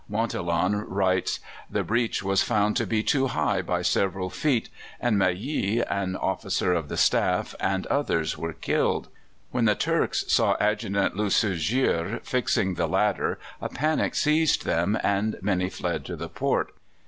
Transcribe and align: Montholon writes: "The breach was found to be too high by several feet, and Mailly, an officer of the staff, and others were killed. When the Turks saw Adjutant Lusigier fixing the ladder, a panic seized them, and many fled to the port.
Montholon 0.09 0.83
writes: 0.87 1.39
"The 1.69 1.83
breach 1.83 2.23
was 2.23 2.41
found 2.41 2.75
to 2.77 2.87
be 2.87 3.03
too 3.03 3.27
high 3.27 3.61
by 3.61 3.83
several 3.83 4.31
feet, 4.31 4.67
and 4.99 5.15
Mailly, 5.15 5.83
an 5.85 6.15
officer 6.15 6.73
of 6.73 6.89
the 6.89 6.97
staff, 6.97 7.53
and 7.59 7.85
others 7.85 8.35
were 8.35 8.51
killed. 8.53 9.09
When 9.51 9.65
the 9.65 9.75
Turks 9.75 10.25
saw 10.27 10.57
Adjutant 10.59 11.15
Lusigier 11.15 12.19
fixing 12.23 12.73
the 12.73 12.87
ladder, 12.87 13.37
a 13.61 13.69
panic 13.69 14.15
seized 14.15 14.65
them, 14.65 14.97
and 15.03 15.37
many 15.43 15.69
fled 15.69 16.03
to 16.05 16.15
the 16.15 16.29
port. 16.29 16.73